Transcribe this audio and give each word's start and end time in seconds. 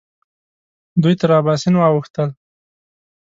دوی 1.01 1.15
تر 1.19 1.29
اباسین 1.39 1.75
واوښتل. 1.77 2.29